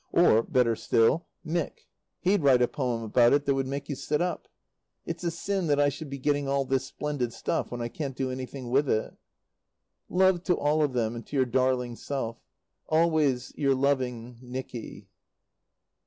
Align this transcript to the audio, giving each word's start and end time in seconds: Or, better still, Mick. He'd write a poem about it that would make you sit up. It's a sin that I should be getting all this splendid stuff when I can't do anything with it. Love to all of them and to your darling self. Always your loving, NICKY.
Or, 0.11 0.41
better 0.41 0.75
still, 0.75 1.27
Mick. 1.45 1.85
He'd 2.21 2.41
write 2.41 2.63
a 2.63 2.67
poem 2.67 3.03
about 3.03 3.33
it 3.33 3.45
that 3.45 3.53
would 3.53 3.67
make 3.67 3.87
you 3.87 3.93
sit 3.93 4.19
up. 4.19 4.47
It's 5.05 5.23
a 5.23 5.29
sin 5.29 5.67
that 5.67 5.79
I 5.79 5.89
should 5.89 6.09
be 6.09 6.17
getting 6.17 6.47
all 6.47 6.65
this 6.65 6.85
splendid 6.85 7.31
stuff 7.33 7.69
when 7.69 7.81
I 7.83 7.87
can't 7.87 8.15
do 8.15 8.31
anything 8.31 8.71
with 8.71 8.89
it. 8.89 9.13
Love 10.09 10.41
to 10.45 10.57
all 10.57 10.81
of 10.81 10.93
them 10.93 11.13
and 11.13 11.23
to 11.27 11.35
your 11.35 11.45
darling 11.45 11.95
self. 11.95 12.37
Always 12.87 13.53
your 13.55 13.75
loving, 13.75 14.39
NICKY. 14.41 15.07